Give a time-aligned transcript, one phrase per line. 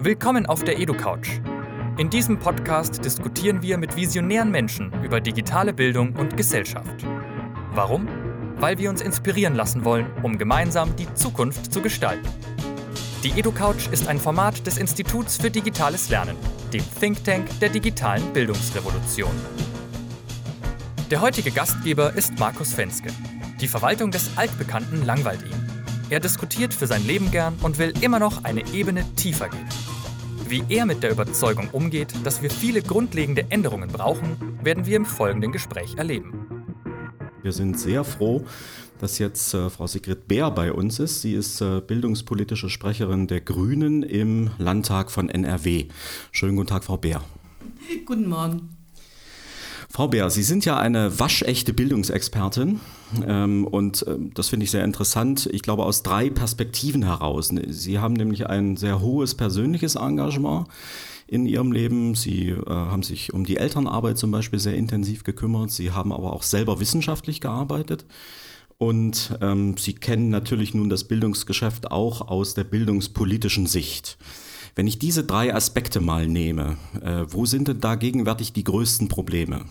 [0.00, 1.40] Willkommen auf der EduCouch.
[1.96, 7.04] In diesem Podcast diskutieren wir mit visionären Menschen über digitale Bildung und Gesellschaft.
[7.72, 8.06] Warum?
[8.58, 12.28] Weil wir uns inspirieren lassen wollen, um gemeinsam die Zukunft zu gestalten.
[13.24, 16.36] Die EduCouch ist ein Format des Instituts für digitales Lernen,
[16.72, 19.34] dem Think Tank der digitalen Bildungsrevolution.
[21.10, 23.08] Der heutige Gastgeber ist Markus Fenske.
[23.60, 25.67] Die Verwaltung des Altbekannten langweilt ihn.
[26.10, 29.68] Er diskutiert für sein Leben gern und will immer noch eine Ebene tiefer gehen.
[30.48, 35.04] Wie er mit der Überzeugung umgeht, dass wir viele grundlegende Änderungen brauchen, werden wir im
[35.04, 36.64] folgenden Gespräch erleben.
[37.42, 38.46] Wir sind sehr froh,
[38.98, 41.20] dass jetzt äh, Frau Sigrid Bär bei uns ist.
[41.20, 45.88] Sie ist äh, bildungspolitische Sprecherin der Grünen im Landtag von NRW.
[46.32, 47.22] Schönen guten Tag, Frau Bär.
[48.06, 48.77] Guten Morgen.
[49.98, 52.78] Frau Bär, Sie sind ja eine waschechte Bildungsexpertin
[53.26, 55.48] ähm, und äh, das finde ich sehr interessant.
[55.52, 57.50] Ich glaube aus drei Perspektiven heraus.
[57.66, 60.68] Sie haben nämlich ein sehr hohes persönliches Engagement
[61.26, 62.14] in ihrem Leben.
[62.14, 65.72] Sie äh, haben sich um die Elternarbeit zum Beispiel sehr intensiv gekümmert.
[65.72, 68.06] Sie haben aber auch selber wissenschaftlich gearbeitet.
[68.76, 74.16] Und ähm, Sie kennen natürlich nun das Bildungsgeschäft auch aus der bildungspolitischen Sicht.
[74.76, 79.08] Wenn ich diese drei Aspekte mal nehme, äh, wo sind denn da gegenwärtig die größten
[79.08, 79.64] Probleme?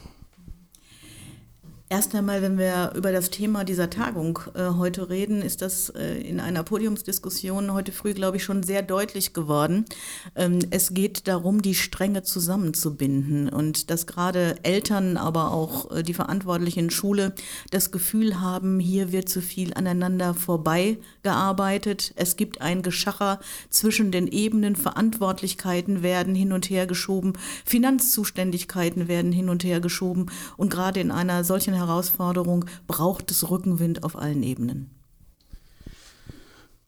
[1.90, 6.18] Erst einmal, wenn wir über das Thema dieser Tagung äh, heute reden, ist das äh,
[6.18, 9.86] in einer Podiumsdiskussion heute früh, glaube ich, schon sehr deutlich geworden.
[10.36, 16.14] Ähm, es geht darum, die Stränge zusammenzubinden und dass gerade Eltern, aber auch äh, die
[16.14, 17.34] Verantwortlichen in Schule
[17.72, 22.12] das Gefühl haben, hier wird zu viel aneinander vorbeigearbeitet.
[22.18, 27.32] Es gibt ein Geschacher zwischen den Ebenen, Verantwortlichkeiten werden hin und her geschoben,
[27.64, 34.04] Finanzzuständigkeiten werden hin und her geschoben und gerade in einer solchen Herausforderung braucht es Rückenwind
[34.04, 34.92] auf allen Ebenen.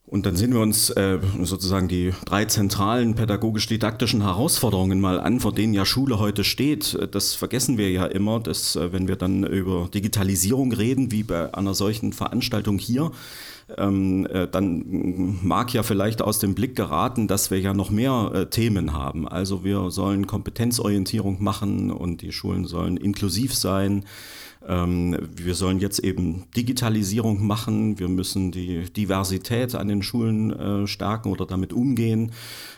[0.09, 5.53] Und dann sehen wir uns äh, sozusagen die drei zentralen pädagogisch-didaktischen Herausforderungen mal an, vor
[5.53, 6.97] denen ja Schule heute steht.
[7.11, 11.53] Das vergessen wir ja immer, dass äh, wenn wir dann über Digitalisierung reden, wie bei
[11.53, 13.11] einer solchen Veranstaltung hier,
[13.77, 18.31] ähm, äh, dann mag ja vielleicht aus dem Blick geraten, dass wir ja noch mehr
[18.33, 19.27] äh, Themen haben.
[19.27, 24.05] Also wir sollen Kompetenzorientierung machen und die Schulen sollen inklusiv sein.
[24.67, 30.87] Ähm, wir sollen jetzt eben Digitalisierung machen, wir müssen die Diversität an den Schulen äh,
[30.87, 32.33] stärken oder damit umgehen,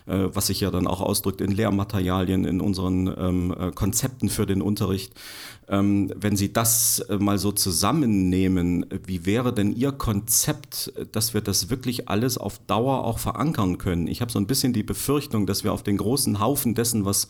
[0.06, 4.46] äh, was sich ja dann auch ausdrückt in Lehrmaterialien, in unseren ähm, äh, Konzepten für
[4.46, 5.14] den Unterricht.
[5.68, 11.70] Ähm, wenn Sie das mal so zusammennehmen, wie wäre denn Ihr Konzept, dass wir das
[11.70, 14.08] wirklich alles auf Dauer auch verankern können?
[14.08, 17.30] Ich habe so ein bisschen die Befürchtung, dass wir auf den großen Haufen dessen, was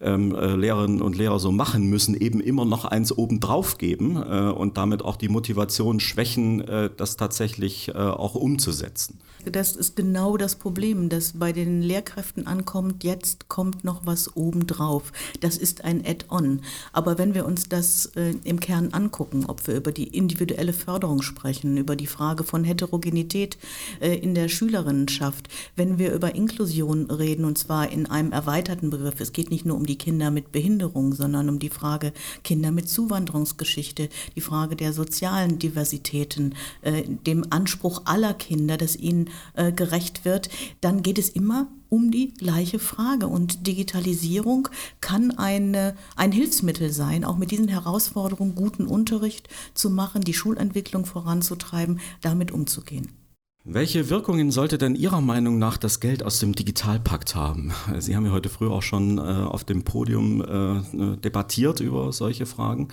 [0.00, 5.02] Lehrerinnen und Lehrer so machen müssen, eben immer noch eins obendrauf geben äh, und damit
[5.02, 9.18] auch die Motivation schwächen, äh, das tatsächlich äh, auch umzusetzen.
[9.50, 13.04] Das ist genau das Problem, das bei den Lehrkräften ankommt.
[13.04, 15.12] Jetzt kommt noch was obendrauf.
[15.40, 16.62] Das ist ein Add-on.
[16.92, 21.20] Aber wenn wir uns das äh, im Kern angucken, ob wir über die individuelle Förderung
[21.20, 23.58] sprechen, über die Frage von Heterogenität
[24.00, 29.20] äh, in der Schülerinnenschaft, wenn wir über Inklusion reden, und zwar in einem erweiterten Begriff,
[29.20, 32.12] es geht nicht nur um die Kinder mit Behinderung, sondern um die Frage
[32.42, 39.30] Kinder mit Zuwanderungsgeschichte, die Frage der sozialen Diversitäten, äh, dem Anspruch aller Kinder, dass ihnen
[39.54, 40.48] äh, gerecht wird,
[40.80, 43.28] dann geht es immer um die gleiche Frage.
[43.28, 44.68] Und Digitalisierung
[45.00, 51.06] kann eine, ein Hilfsmittel sein, auch mit diesen Herausforderungen guten Unterricht zu machen, die Schulentwicklung
[51.06, 53.23] voranzutreiben, damit umzugehen.
[53.66, 57.72] Welche Wirkungen sollte denn Ihrer Meinung nach das Geld aus dem Digitalpakt haben?
[57.98, 62.44] Sie haben ja heute früh auch schon äh, auf dem Podium äh, debattiert über solche
[62.44, 62.88] Fragen.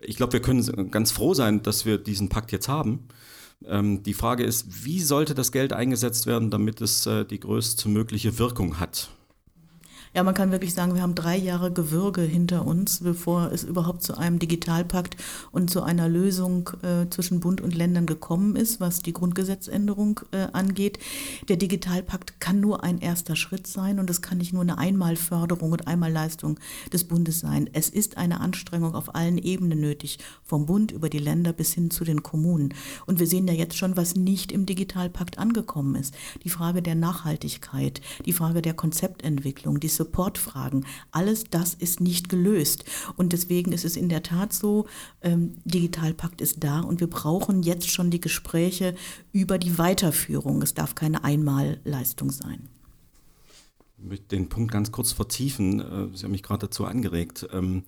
[0.00, 3.08] Ich glaube, wir können ganz froh sein, dass wir diesen Pakt jetzt haben.
[3.66, 8.38] Ähm, die Frage ist, wie sollte das Geld eingesetzt werden, damit es äh, die größtmögliche
[8.38, 9.10] Wirkung hat?
[10.12, 14.02] Ja, man kann wirklich sagen, wir haben drei Jahre Gewürge hinter uns, bevor es überhaupt
[14.02, 15.16] zu einem Digitalpakt
[15.52, 20.48] und zu einer Lösung äh, zwischen Bund und Ländern gekommen ist, was die Grundgesetzänderung äh,
[20.52, 20.98] angeht.
[21.48, 25.70] Der Digitalpakt kann nur ein erster Schritt sein und es kann nicht nur eine Einmalförderung
[25.70, 26.58] und Einmalleistung
[26.92, 27.70] des Bundes sein.
[27.72, 31.88] Es ist eine Anstrengung auf allen Ebenen nötig, vom Bund über die Länder bis hin
[31.92, 32.74] zu den Kommunen.
[33.06, 36.16] Und wir sehen ja jetzt schon, was nicht im Digitalpakt angekommen ist.
[36.42, 40.86] Die Frage der Nachhaltigkeit, die Frage der Konzeptentwicklung, die Supportfragen.
[41.10, 42.84] Alles das ist nicht gelöst.
[43.16, 44.86] Und deswegen ist es in der Tat so,
[45.20, 48.94] ähm, Digitalpakt ist da und wir brauchen jetzt schon die Gespräche
[49.32, 50.62] über die Weiterführung.
[50.62, 52.70] Es darf keine Einmalleistung sein.
[53.98, 55.80] Ich möchte den Punkt ganz kurz vertiefen.
[55.80, 57.46] Äh, Sie haben mich gerade dazu angeregt.
[57.52, 57.84] Ähm,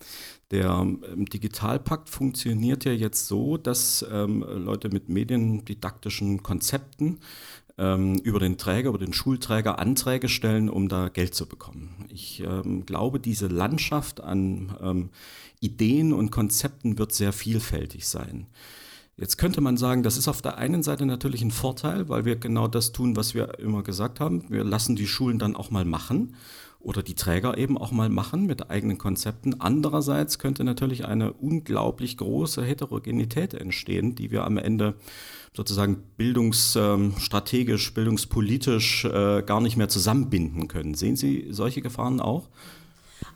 [0.50, 7.20] der ähm, Digitalpakt funktioniert ja jetzt so, dass ähm, Leute mit mediendidaktischen Konzepten
[7.78, 12.06] ähm, über den Träger, über den Schulträger Anträge stellen, um da Geld zu bekommen.
[12.08, 15.10] Ich ähm, glaube, diese Landschaft an ähm,
[15.60, 18.46] Ideen und Konzepten wird sehr vielfältig sein.
[19.16, 22.36] Jetzt könnte man sagen, das ist auf der einen Seite natürlich ein Vorteil, weil wir
[22.36, 24.44] genau das tun, was wir immer gesagt haben.
[24.48, 26.34] Wir lassen die Schulen dann auch mal machen
[26.82, 29.60] oder die Träger eben auch mal machen mit eigenen Konzepten.
[29.60, 34.94] Andererseits könnte natürlich eine unglaublich große Heterogenität entstehen, die wir am Ende
[35.54, 40.94] sozusagen bildungsstrategisch, bildungspolitisch äh, gar nicht mehr zusammenbinden können.
[40.94, 42.48] Sehen Sie solche Gefahren auch?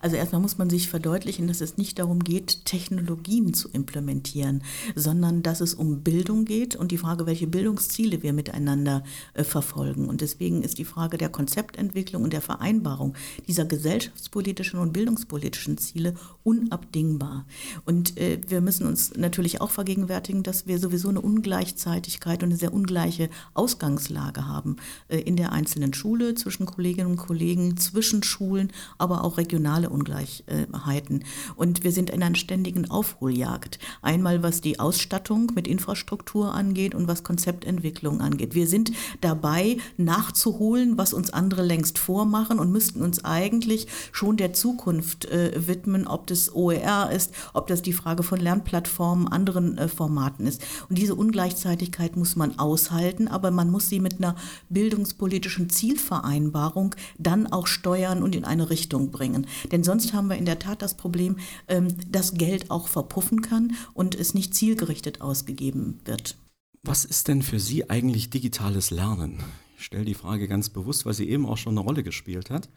[0.01, 4.63] Also erstmal muss man sich verdeutlichen, dass es nicht darum geht, Technologien zu implementieren,
[4.95, 9.03] sondern dass es um Bildung geht und die Frage, welche Bildungsziele wir miteinander
[9.33, 10.07] äh, verfolgen.
[10.07, 13.15] Und deswegen ist die Frage der Konzeptentwicklung und der Vereinbarung
[13.47, 17.45] dieser gesellschaftspolitischen und bildungspolitischen Ziele unabdingbar.
[17.85, 22.57] Und äh, wir müssen uns natürlich auch vergegenwärtigen, dass wir sowieso eine Ungleichzeitigkeit und eine
[22.57, 24.77] sehr ungleiche Ausgangslage haben
[25.07, 29.89] äh, in der einzelnen Schule zwischen Kolleginnen und Kollegen, zwischen Schulen, aber auch regionale soziale
[29.89, 31.23] Ungleichheiten.
[31.55, 33.79] Und wir sind in einer ständigen Aufholjagd.
[34.01, 38.53] Einmal was die Ausstattung mit Infrastruktur angeht und was Konzeptentwicklung angeht.
[38.55, 38.91] Wir sind
[39.21, 45.67] dabei, nachzuholen, was uns andere längst vormachen und müssten uns eigentlich schon der Zukunft äh,
[45.67, 50.61] widmen, ob das OER ist, ob das die Frage von Lernplattformen, anderen äh, Formaten ist.
[50.89, 54.35] Und diese Ungleichzeitigkeit muss man aushalten, aber man muss sie mit einer
[54.69, 59.47] bildungspolitischen Zielvereinbarung dann auch steuern und in eine Richtung bringen.
[59.71, 61.37] Denn sonst haben wir in der Tat das Problem,
[61.67, 66.37] ähm, dass Geld auch verpuffen kann und es nicht zielgerichtet ausgegeben wird.
[66.83, 69.43] Was ist denn für Sie eigentlich digitales Lernen?
[69.77, 72.69] Ich stelle die Frage ganz bewusst, weil sie eben auch schon eine Rolle gespielt hat.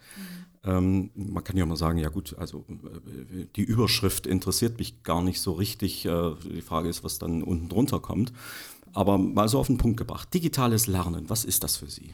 [0.63, 5.23] Ähm, man kann ja mal sagen, ja gut, also äh, die Überschrift interessiert mich gar
[5.23, 6.05] nicht so richtig.
[6.05, 8.31] Äh, die Frage ist, was dann unten drunter kommt.
[8.93, 10.31] Aber mal so auf den Punkt gebracht.
[10.33, 12.13] Digitales Lernen, was ist das für Sie?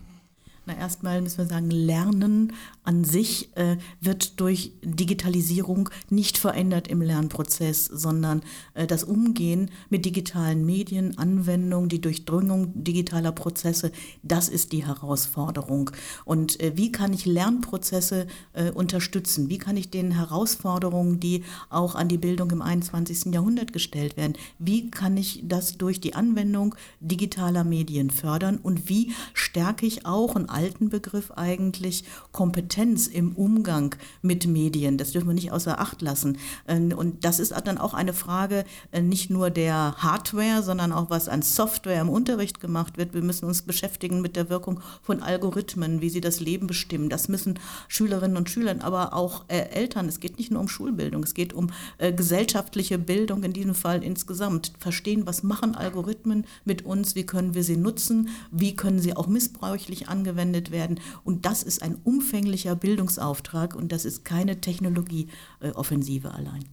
[0.67, 2.51] Na, erstmal müssen wir sagen, Lernen
[2.83, 8.41] an sich äh, wird durch Digitalisierung nicht verändert im Lernprozess, sondern
[8.73, 13.93] äh, das Umgehen mit digitalen Medien, Anwendung, die Durchdringung digitaler Prozesse,
[14.23, 15.91] das ist die Herausforderung.
[16.25, 19.49] Und äh, wie kann ich Lernprozesse äh, unterstützen?
[19.49, 23.33] Wie kann ich den Herausforderungen, die auch an die Bildung im 21.
[23.33, 29.13] Jahrhundert gestellt werden, wie kann ich das durch die Anwendung digitaler Medien fördern und wie
[29.33, 33.94] stärke ich auch und alten Begriff eigentlich Kompetenz im Umgang
[34.24, 34.98] mit Medien.
[34.98, 36.39] Das dürfen wir nicht außer Acht lassen.
[36.68, 41.12] Ähm, und das ist dann auch eine Frage äh, nicht nur der Hardware, sondern auch
[41.12, 43.13] was an Software im Unterricht gemacht wird.
[43.13, 47.10] Wir müssen uns beschäftigen mit der Wirkung von Algorithmen, wie sie das Leben bestimmen.
[47.10, 50.07] Das müssen Schülerinnen und Schüler, aber auch äh, Eltern.
[50.07, 51.69] Es geht nicht nur um Schulbildung, es geht um
[52.00, 54.71] äh, gesellschaftliche Bildung in diesem Fall insgesamt.
[54.80, 59.27] Verstehen, was machen Algorithmen mit uns, wie können wir sie nutzen, wie können sie auch
[59.27, 60.99] missbräuchlich angewendet angewendet werden.
[61.23, 66.65] Und das ist ein umfänglicher Bildungsauftrag und das ist keine Technologieoffensive allein.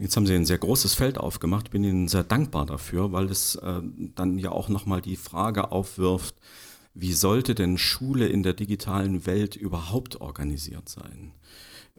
[0.00, 1.66] Jetzt haben Sie ein sehr großes Feld aufgemacht.
[1.66, 3.80] Ich bin Ihnen sehr dankbar dafür, weil es äh,
[4.16, 6.34] dann ja auch nochmal die Frage aufwirft,
[6.94, 11.32] wie sollte denn Schule in der digitalen Welt überhaupt organisiert sein?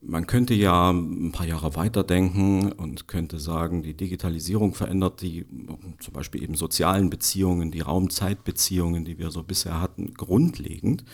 [0.02, 5.46] Man könnte ja ein paar Jahre weiterdenken und könnte sagen, die Digitalisierung verändert die
[6.00, 11.06] zum Beispiel eben sozialen Beziehungen, die Raum-Zeit-Beziehungen, die wir so bisher hatten, grundlegend.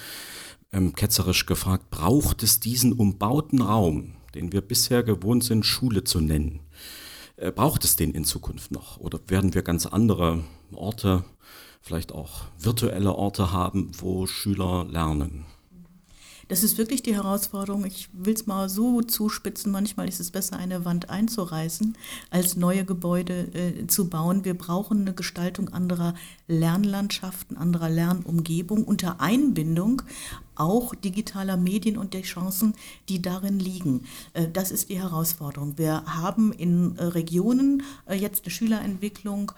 [0.74, 6.20] Ähm, ketzerisch gefragt, braucht es diesen umbauten Raum, den wir bisher gewohnt sind, Schule zu
[6.20, 6.62] nennen?
[7.36, 8.98] Äh, braucht es den in Zukunft noch?
[8.98, 11.24] Oder werden wir ganz andere Orte,
[11.82, 15.46] vielleicht auch virtuelle Orte haben, wo Schüler lernen?
[16.52, 17.86] Das ist wirklich die Herausforderung.
[17.86, 19.72] Ich will es mal so zuspitzen.
[19.72, 21.96] Manchmal ist es besser, eine Wand einzureißen,
[22.30, 24.44] als neue Gebäude äh, zu bauen.
[24.44, 26.14] Wir brauchen eine Gestaltung anderer
[26.50, 30.02] Lernlandschaften, anderer Lernumgebung unter Einbindung
[30.56, 32.74] auch digitaler Medien und der Chancen,
[33.10, 34.06] die darin liegen.
[34.34, 35.78] Äh, das ist die Herausforderung.
[35.78, 39.52] Wir haben in äh, Regionen äh, jetzt eine Schülerentwicklung,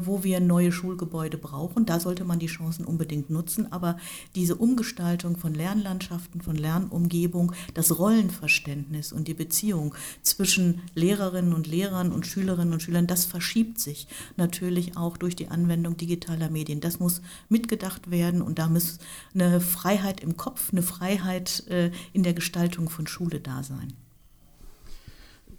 [0.00, 1.86] wo wir neue Schulgebäude brauchen.
[1.86, 3.72] Da sollte man die Chancen unbedingt nutzen.
[3.72, 3.96] Aber
[4.34, 12.12] diese Umgestaltung von Lernlandschaften, von Lernumgebung, das Rollenverständnis und die Beziehung zwischen Lehrerinnen und Lehrern
[12.12, 14.06] und Schülerinnen und Schülern, das verschiebt sich
[14.36, 16.80] natürlich auch durch die Anwendung digitaler Medien.
[16.80, 18.98] Das muss mitgedacht werden und da muss
[19.34, 23.92] eine Freiheit im Kopf, eine Freiheit äh, in der Gestaltung von Schule da sein.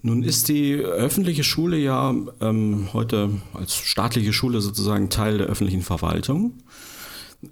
[0.02, 5.82] Nun ist die öffentliche Schule ja ähm, heute als staatliche Schule sozusagen Teil der öffentlichen
[5.82, 6.56] Verwaltung.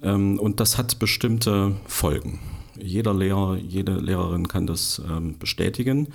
[0.02, 2.40] Ähm, und das hat bestimmte Folgen.
[2.78, 6.08] Jeder Lehrer, jede Lehrerin kann das ähm, bestätigen.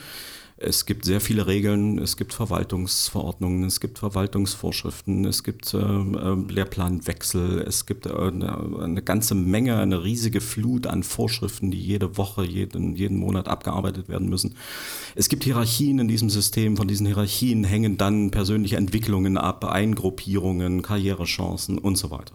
[0.60, 6.36] Es gibt sehr viele Regeln, es gibt Verwaltungsverordnungen, es gibt Verwaltungsvorschriften, es gibt äh, äh,
[6.50, 12.18] Lehrplanwechsel, es gibt äh, eine, eine, ganze Menge, eine riesige Flut an Vorschriften, die jede
[12.18, 14.56] Woche, jeden, jeden Monat abgearbeitet werden müssen.
[15.14, 20.82] Es gibt Hierarchien in diesem System, von diesen Hierarchien hängen dann persönliche Entwicklungen ab, Eingruppierungen,
[20.82, 22.34] Karrierechancen und so weiter.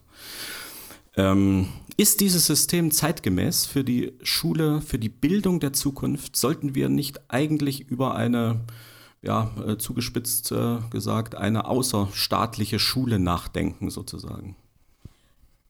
[1.16, 6.36] Ähm, ist dieses System zeitgemäß für die Schule, für die Bildung der Zukunft?
[6.36, 8.60] Sollten wir nicht eigentlich über eine,
[9.20, 14.56] ja, äh, zugespitzt äh, gesagt, eine außerstaatliche Schule nachdenken, sozusagen?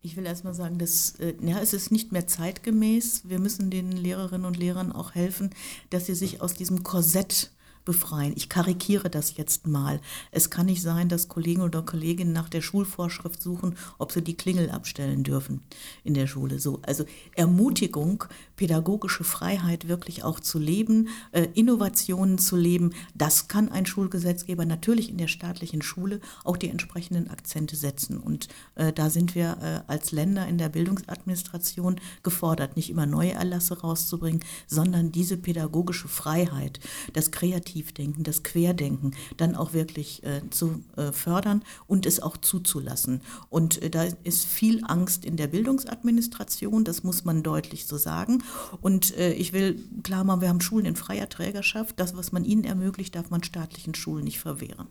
[0.04, 3.28] Ich will erstmal sagen, dass, äh, ja, es ist nicht mehr zeitgemäß.
[3.28, 5.50] Wir müssen den Lehrerinnen und Lehrern auch helfen,
[5.90, 7.50] dass sie sich aus diesem Korsett
[7.84, 8.32] befreien.
[8.36, 10.00] Ich karikiere das jetzt mal.
[10.30, 14.36] Es kann nicht sein, dass Kollegen oder Kolleginnen nach der Schulvorschrift suchen, ob sie die
[14.36, 15.60] Klingel abstellen dürfen
[16.04, 16.58] in der Schule.
[16.58, 18.24] So, also Ermutigung,
[18.56, 25.08] pädagogische Freiheit wirklich auch zu leben, äh, Innovationen zu leben, das kann ein Schulgesetzgeber natürlich
[25.10, 28.18] in der staatlichen Schule auch die entsprechenden Akzente setzen.
[28.18, 33.32] Und äh, da sind wir äh, als Länder in der Bildungsadministration gefordert, nicht immer neue
[33.32, 36.78] Erlasse rauszubringen, sondern diese pädagogische Freiheit,
[37.12, 42.36] das Kreativ Kreativdenken, das Querdenken dann auch wirklich äh, zu äh, fördern und es auch
[42.36, 43.22] zuzulassen.
[43.48, 48.42] Und äh, da ist viel Angst in der Bildungsadministration, das muss man deutlich so sagen.
[48.80, 51.98] Und äh, ich will klar machen, wir haben Schulen in freier Trägerschaft.
[51.98, 54.88] Das, was man ihnen ermöglicht, darf man staatlichen Schulen nicht verwehren.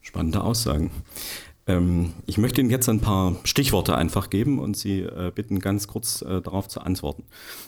[0.00, 0.90] Spannende Aussagen.
[1.66, 5.86] Ähm, ich möchte Ihnen jetzt ein paar Stichworte einfach geben und Sie äh, bitten ganz
[5.86, 7.24] kurz äh, darauf zu antworten.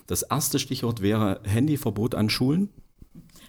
[0.07, 2.71] Das erste Stichwort wäre Handyverbot an Schulen.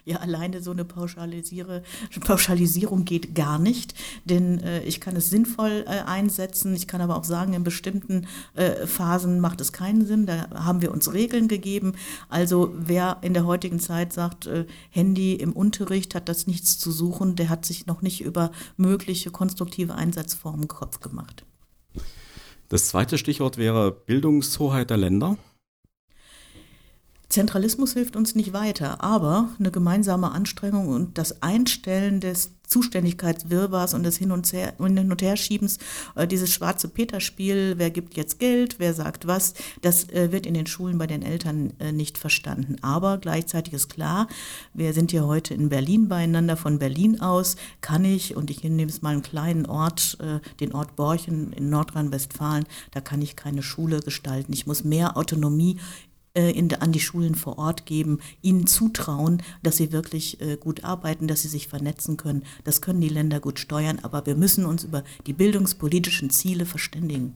[0.04, 3.94] Ja, alleine so eine Pauschalisierung geht gar nicht,
[4.24, 6.74] denn äh, ich kann es sinnvoll äh, einsetzen.
[6.74, 10.26] Ich kann aber auch sagen, in bestimmten äh, Phasen macht es keinen Sinn.
[10.26, 11.92] Da haben wir uns Regeln gegeben.
[12.28, 16.90] Also wer in der heutigen Zeit sagt, äh, Handy im Unterricht hat das nichts zu
[16.90, 21.44] suchen, der hat sich noch nicht über mögliche konstruktive Einsatzformen Kopf gemacht.
[22.68, 25.38] Das zweite Stichwort wäre Bildungshoheit der Länder.
[27.32, 34.02] Zentralismus hilft uns nicht weiter, aber eine gemeinsame Anstrengung und das Einstellen des Zuständigkeitswirrwarrs und
[34.02, 35.78] des Hin- und, Her und Herschiebens,
[36.14, 40.52] äh, dieses schwarze Peter-Spiel, wer gibt jetzt Geld, wer sagt was, das äh, wird in
[40.52, 42.76] den Schulen bei den Eltern äh, nicht verstanden.
[42.82, 44.28] Aber gleichzeitig ist klar,
[44.74, 48.90] wir sind hier heute in Berlin beieinander, von Berlin aus kann ich, und ich nehme
[48.90, 53.62] es mal einen kleinen Ort, äh, den Ort Borchen in Nordrhein-Westfalen, da kann ich keine
[53.62, 54.52] Schule gestalten.
[54.52, 55.78] Ich muss mehr Autonomie
[56.40, 61.28] in, an die Schulen vor Ort geben, ihnen zutrauen, dass sie wirklich äh, gut arbeiten,
[61.28, 62.44] dass sie sich vernetzen können.
[62.64, 67.34] Das können die Länder gut steuern, aber wir müssen uns über die bildungspolitischen Ziele verständigen.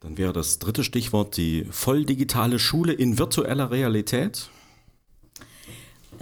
[0.00, 4.50] Dann wäre das dritte Stichwort die voll digitale Schule in virtueller Realität.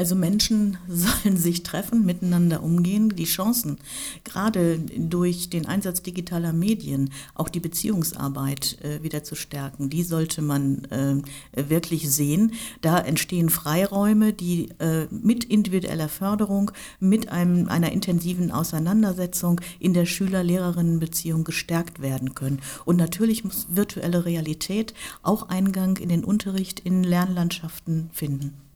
[0.00, 3.76] Also Menschen sollen sich treffen, miteinander umgehen, die Chancen,
[4.24, 10.40] gerade durch den Einsatz digitaler Medien, auch die Beziehungsarbeit äh, wieder zu stärken, die sollte
[10.40, 12.54] man äh, wirklich sehen.
[12.80, 20.06] Da entstehen Freiräume, die äh, mit individueller Förderung, mit einem, einer intensiven Auseinandersetzung in der
[20.06, 22.60] Schüler-Lehrerinnen-Beziehung gestärkt werden können.
[22.86, 28.69] Und natürlich muss virtuelle Realität auch Eingang in den Unterricht in Lernlandschaften finden.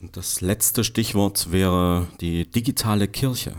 [0.00, 3.54] Das letzte Stichwort wäre die digitale Kirche.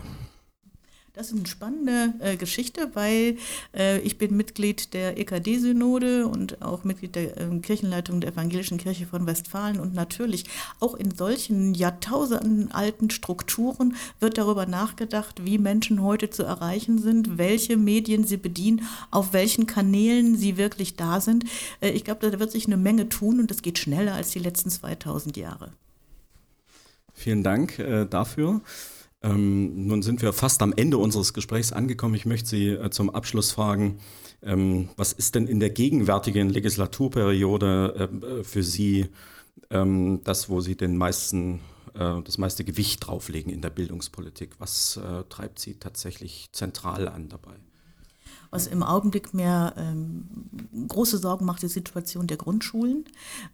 [1.18, 3.38] Das ist eine spannende äh, Geschichte, weil
[3.76, 9.04] äh, ich bin Mitglied der EKD-Synode und auch Mitglied der äh, Kirchenleitung der Evangelischen Kirche
[9.04, 9.80] von Westfalen.
[9.80, 10.44] Und natürlich
[10.78, 17.36] auch in solchen Jahrtausenden alten Strukturen wird darüber nachgedacht, wie Menschen heute zu erreichen sind,
[17.36, 21.46] welche Medien sie bedienen, auf welchen Kanälen sie wirklich da sind.
[21.80, 24.38] Äh, ich glaube, da wird sich eine Menge tun und das geht schneller als die
[24.38, 25.72] letzten 2000 Jahre.
[27.18, 28.60] Vielen Dank äh, dafür.
[29.22, 32.14] Ähm, nun sind wir fast am Ende unseres Gesprächs angekommen.
[32.14, 33.98] Ich möchte Sie äh, zum Abschluss fragen,
[34.40, 39.08] ähm, was ist denn in der gegenwärtigen Legislaturperiode äh, für Sie
[39.70, 41.58] ähm, das, wo Sie den meisten,
[41.94, 44.54] äh, das meiste Gewicht drauflegen in der Bildungspolitik?
[44.60, 47.56] Was äh, treibt Sie tatsächlich zentral an dabei?
[48.50, 50.26] Was im Augenblick mehr ähm,
[50.88, 53.04] große Sorgen macht, die Situation der Grundschulen.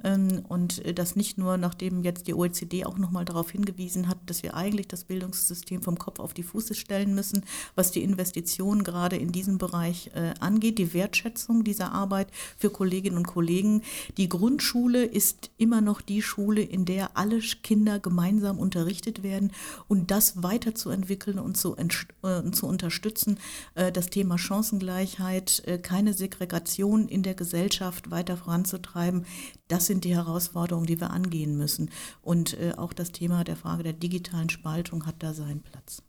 [0.03, 4.43] Ähm, und das nicht nur, nachdem jetzt die OECD auch nochmal darauf hingewiesen hat, dass
[4.43, 9.17] wir eigentlich das Bildungssystem vom Kopf auf die Fuße stellen müssen, was die Investitionen gerade
[9.17, 13.83] in diesem Bereich äh, angeht, die Wertschätzung dieser Arbeit für Kolleginnen und Kollegen.
[14.17, 19.53] Die Grundschule ist immer noch die Schule, in der alle Kinder gemeinsam unterrichtet werden
[19.89, 23.39] und das weiterzuentwickeln und zu, äh, zu unterstützen,
[23.75, 29.25] äh, das Thema Chancengleichheit Chancengleichheit, äh, keine Segregation in der Gesellschaft weiter voranzutreiben.
[29.69, 31.91] Das sind die Herausforderungen, die wir angehen müssen.
[32.23, 36.03] Und äh, auch das Thema der Frage der digitalen Spaltung hat da seinen Platz.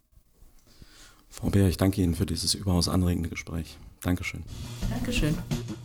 [1.29, 3.77] Frau Beer, ich danke Ihnen für dieses überaus anregende Gespräch.
[4.01, 4.43] Dankeschön.
[4.89, 5.37] Dankeschön.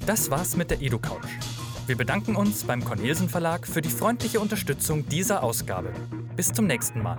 [0.06, 1.26] Das war's mit der EduCouch.
[1.86, 5.92] Wir bedanken uns beim Cornelsen Verlag für die freundliche Unterstützung dieser Ausgabe.
[6.36, 7.18] Bis zum nächsten Mal.